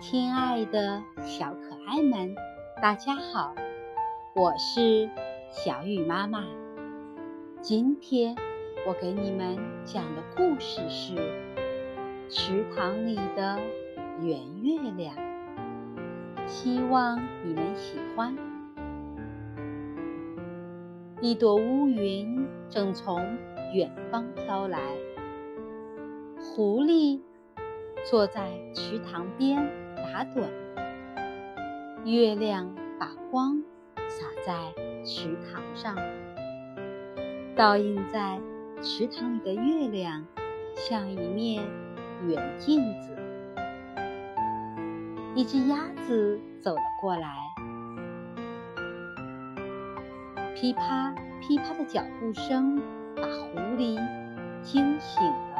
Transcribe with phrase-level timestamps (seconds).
[0.00, 2.34] 亲爱的小可爱们，
[2.80, 3.54] 大家好，
[4.34, 5.10] 我是
[5.50, 6.42] 小雨妈妈。
[7.60, 8.34] 今天
[8.86, 11.14] 我给你们讲的故事是
[12.30, 13.60] 《池塘里的
[14.22, 15.14] 圆月亮》，
[16.46, 18.34] 希望你们喜欢。
[21.20, 23.36] 一朵乌云正从
[23.74, 24.80] 远方飘来，
[26.38, 27.20] 狐狸
[28.10, 29.70] 坐在池塘边
[30.12, 30.48] 打盹，
[32.04, 33.62] 月亮把光
[34.08, 34.74] 洒在
[35.04, 35.94] 池塘上，
[37.54, 38.40] 倒映在
[38.82, 40.26] 池塘里的月亮
[40.74, 41.64] 像一面
[42.26, 43.16] 圆镜子。
[45.36, 47.36] 一只鸭子走了过来。
[50.56, 52.82] 噼啪噼啪的脚步声
[53.14, 53.96] 把狐狸
[54.60, 55.54] 惊醒了。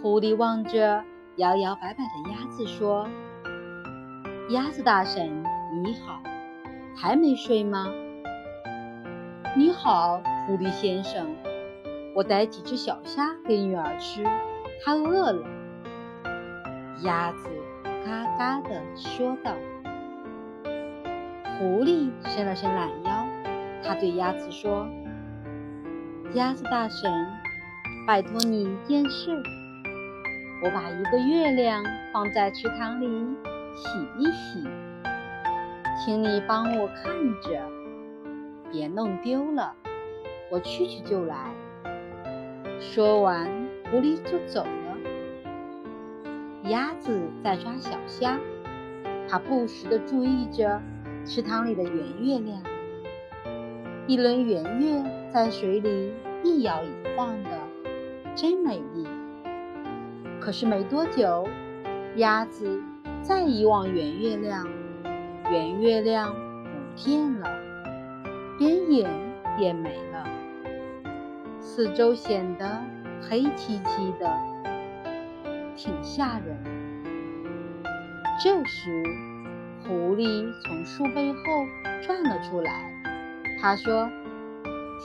[0.00, 1.02] 狐狸望着
[1.38, 3.06] 摇摇摆摆的鸭子说
[4.50, 5.44] ：“鸭子大婶，
[5.84, 6.20] 你好，
[6.96, 7.86] 还没睡吗
[9.56, 11.28] ？”“你好，狐狸先生，
[12.16, 14.24] 我逮几只小虾给女儿吃，
[14.84, 15.46] 她饿了。”
[17.06, 17.48] 鸭子
[18.04, 19.52] 嘎嘎地说道。
[21.56, 23.26] 狐狸伸了伸懒腰，
[23.84, 24.88] 他对鸭子说
[26.34, 27.12] ：“鸭子大婶，
[28.08, 29.40] 拜托你一件事，
[30.62, 33.06] 我把一个月亮放在池塘里
[33.76, 34.66] 洗一洗，
[36.04, 37.62] 请你帮我看着，
[38.70, 39.74] 别弄丢了。
[40.50, 41.52] 我去去就来。”
[42.80, 43.48] 说完，
[43.90, 44.96] 狐狸就走了。
[46.64, 48.38] 鸭子在抓小虾，
[49.28, 50.80] 它不时地注意着。
[51.24, 52.62] 池塘里的圆月亮，
[54.06, 57.50] 一轮圆月在水里一摇一晃的，
[58.34, 59.06] 真美丽。
[60.40, 61.46] 可是没多久，
[62.16, 62.80] 鸭子
[63.22, 64.66] 再一望圆月亮，
[65.50, 67.50] 圆月亮不见了，
[68.58, 69.08] 连影
[69.58, 70.24] 也没了，
[71.60, 72.80] 四周显得
[73.20, 74.32] 黑漆漆的，
[75.76, 76.56] 挺吓人。
[78.42, 79.04] 这时，
[79.86, 81.40] 狐狸从树背后
[82.02, 82.90] 转了出来，
[83.60, 84.08] 他说：“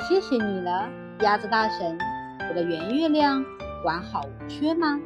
[0.08, 0.88] 谢谢你了，
[1.20, 1.98] 鸭子大婶，
[2.48, 3.44] 我的圆月亮
[3.84, 5.00] 完好无缺吗？”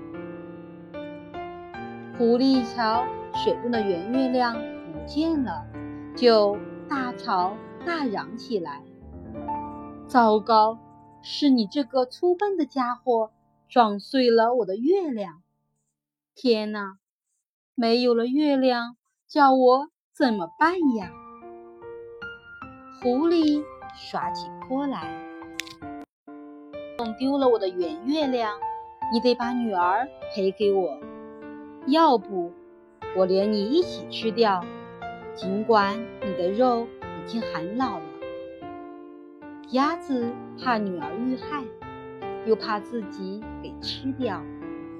[2.17, 3.05] 狐狸一瞧
[3.35, 5.67] 水中的圆月亮不见了，
[6.15, 6.57] 就
[6.89, 7.55] 大吵
[7.85, 8.81] 大嚷起来
[10.09, 10.79] ：“糟糕，
[11.21, 13.29] 是你这个粗笨的家伙
[13.69, 15.43] 撞碎了我的月亮！
[16.33, 16.97] 天哪，
[17.75, 18.95] 没有了月亮！”
[19.29, 21.11] 叫我怎么办呀？
[22.99, 23.63] 狐狸
[23.93, 25.21] 耍起泼来，
[26.97, 28.57] 弄丢了我的圆月亮，
[29.13, 30.97] 你得把女儿赔给我，
[31.87, 32.51] 要不
[33.15, 34.63] 我连你一起吃掉。
[35.33, 38.05] 尽管你的肉已经很老了。
[39.71, 41.63] 鸭子怕女儿遇害，
[42.45, 44.41] 又怕自己给吃掉，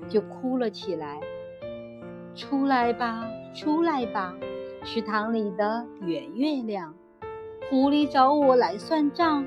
[0.08, 1.20] 就哭了起来。
[2.36, 3.28] 出来吧！
[3.56, 4.36] 出来吧，
[4.84, 6.94] 池塘里的圆月亮，
[7.68, 9.44] 狐狸找我来算账，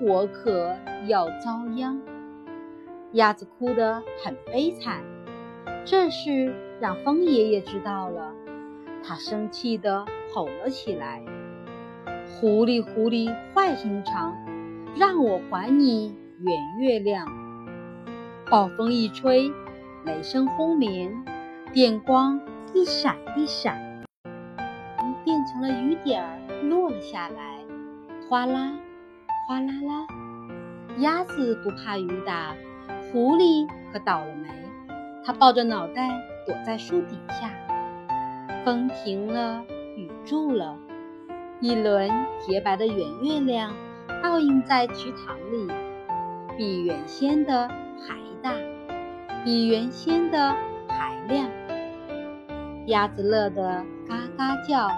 [0.00, 0.74] 我可
[1.06, 2.02] 要遭殃。
[3.12, 5.04] 鸭子哭得很悲惨，
[5.84, 8.32] 这是让风爷爷知道了，
[9.04, 10.04] 他生气地
[10.34, 11.22] 吼了起来
[12.26, 14.36] ：“狐狸，狐狸，坏心肠，
[14.96, 17.24] 让我还你圆月亮！”
[18.50, 19.48] 暴风一吹，
[20.04, 21.24] 雷声轰鸣，
[21.72, 22.40] 电光。
[22.74, 24.02] 一闪一闪，
[25.24, 27.58] 变成了雨点儿落了下来，
[28.28, 28.72] 哗啦，
[29.46, 30.06] 哗啦啦。
[30.98, 32.56] 鸭子不怕雨打，
[33.12, 34.48] 狐狸可倒了霉，
[35.22, 36.08] 它抱着脑袋
[36.46, 37.50] 躲在树底下。
[38.64, 39.64] 风停了，
[39.96, 40.76] 雨住了，
[41.60, 42.10] 一轮
[42.40, 43.72] 洁白的圆月亮
[44.22, 45.72] 倒映在池塘里，
[46.56, 48.54] 比原先的还大，
[49.44, 50.54] 比原先的
[50.88, 51.48] 还亮。
[52.86, 54.88] 鸭子乐得嘎嘎叫，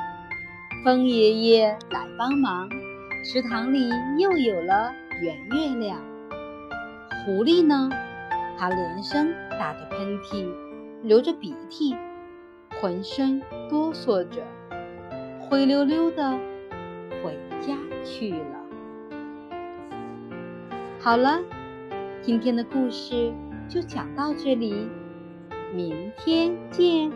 [0.84, 2.68] 风爷爷来帮忙，
[3.24, 3.88] 池塘里
[4.18, 4.92] 又有了
[5.22, 5.98] 圆月亮。
[7.24, 7.90] 狐狸呢？
[8.58, 10.46] 它连声打着喷嚏，
[11.04, 11.94] 流着鼻涕，
[12.80, 14.42] 浑身哆嗦着，
[15.38, 16.32] 灰溜溜的
[17.22, 18.64] 回家去了。
[20.98, 21.42] 好了，
[22.22, 23.34] 今天的故事
[23.68, 24.88] 就讲到这里，
[25.74, 27.12] 明天见。